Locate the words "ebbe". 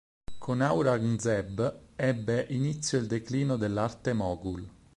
1.95-2.47